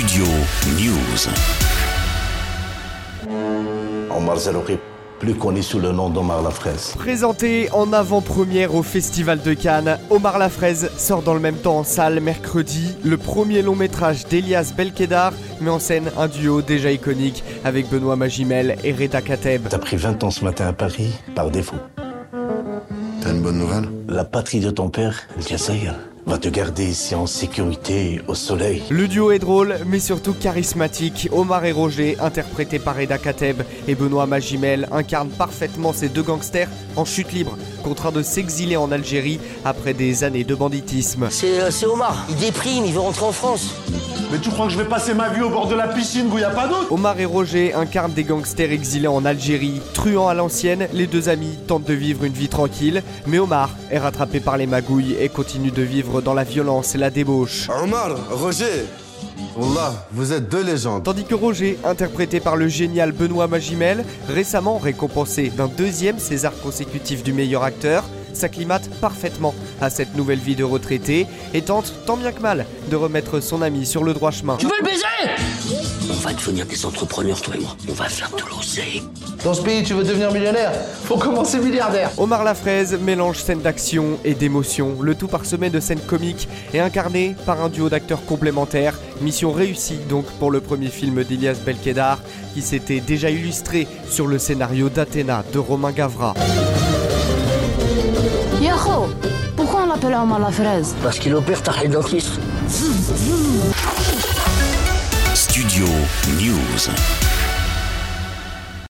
[0.00, 0.24] Studio
[0.78, 1.28] News.
[4.10, 4.78] Omar Zerouki,
[5.18, 6.94] plus connu sous le nom d'Omar la Fraise.
[6.96, 11.76] Présenté en avant-première au Festival de Cannes, Omar la Fraise sort dans le même temps
[11.80, 12.96] en salle mercredi.
[13.04, 18.16] Le premier long métrage d'Elias Belkedar met en scène un duo déjà iconique avec Benoît
[18.16, 19.66] Magimel et Reda Kateb.
[19.68, 21.76] T'as pris 20 ans ce matin à Paris par défaut.
[23.20, 23.84] T'as une bonne nouvelle?
[24.08, 25.94] La patrie de ton père, le Jazaïr,
[26.26, 28.82] va te garder ici en sécurité au soleil.
[28.90, 31.28] Le duo est drôle, mais surtout charismatique.
[31.32, 36.68] Omar et Roger, interprétés par Reda Kateb, et Benoît Magimel, incarnent parfaitement ces deux gangsters
[36.96, 41.28] en chute libre, contraints de s'exiler en Algérie après des années de banditisme.
[41.30, 42.26] C'est euh, Omar.
[42.28, 43.74] Il déprime, il veut rentrer en France.
[44.32, 46.38] Mais tu crois que je vais passer ma vie au bord de la piscine où
[46.38, 49.80] il a pas d'eau Omar et Roger incarnent des gangsters exilés en Algérie.
[49.92, 53.98] Truand à l'ancienne, les deux amis tentent de vivre une vie tranquille, mais Omar est
[53.98, 57.68] rattrapé par les magouilles et continue de vivre dans la violence et la débauche.
[57.82, 58.86] Omar, Roger
[59.56, 61.02] Wallah, vous êtes deux légendes.
[61.04, 67.22] Tandis que Roger, interprété par le génial Benoît Magimel, récemment récompensé d'un deuxième César consécutif
[67.22, 72.32] du meilleur acteur, s'acclimate parfaitement à cette nouvelle vie de retraité et tente tant bien
[72.32, 74.56] que mal de remettre son ami sur le droit chemin.
[74.56, 75.99] Tu veux le baiser?
[76.10, 77.76] On va devenir des entrepreneurs, toi et moi.
[77.88, 79.02] On va faire de l'oseille.
[79.44, 80.72] Dans ce pays, tu veux devenir millionnaire?
[81.04, 82.10] Faut commencer milliardaire.
[82.18, 87.36] Omar Lafraise mélange scènes d'action et d'émotion, le tout parsemé de scènes comiques et incarné
[87.46, 88.98] par un duo d'acteurs complémentaires.
[89.20, 92.18] Mission réussie donc pour le premier film d'Ilias Belkedar
[92.54, 96.34] qui s'était déjà illustré sur le scénario d'Athéna de Romain Gavra.
[98.60, 99.06] Yaho
[99.56, 102.40] Pourquoi on l'appelle Omar la fraise Parce qu'il opère ta dentiste.
[105.60, 105.84] Studio
[106.38, 107.39] News.